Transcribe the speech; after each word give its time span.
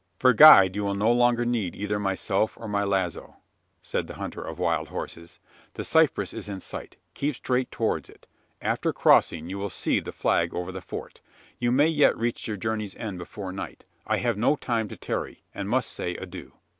"For 0.17 0.33
guide, 0.33 0.75
you 0.75 0.83
will 0.83 0.95
no 0.95 1.11
longer 1.11 1.45
need 1.45 1.75
either 1.75 1.99
myself, 1.99 2.57
or 2.57 2.67
my 2.67 2.83
lazo," 2.83 3.35
said 3.83 4.07
the 4.07 4.15
hunter 4.15 4.41
of 4.41 4.57
wild 4.57 4.87
horses. 4.87 5.37
"The 5.75 5.83
cypress 5.83 6.33
is 6.33 6.49
in 6.49 6.59
sight: 6.59 6.97
keep 7.13 7.35
straight 7.35 7.69
towards 7.69 8.09
it. 8.09 8.25
After 8.63 8.93
crossing, 8.93 9.47
you 9.47 9.59
will 9.59 9.69
see 9.69 9.99
the 9.99 10.11
flag 10.11 10.55
over 10.55 10.71
the 10.71 10.81
Fort. 10.81 11.21
You 11.59 11.71
may 11.71 11.87
yet 11.89 12.17
reach 12.17 12.47
your 12.47 12.57
journey's 12.57 12.95
end 12.95 13.19
before 13.19 13.51
night. 13.51 13.85
I 14.07 14.17
have 14.17 14.39
no 14.39 14.55
time 14.55 14.87
to 14.87 14.97
tarry; 14.97 15.43
and 15.53 15.69
must 15.69 15.91
say 15.91 16.15
adieu." 16.15 16.53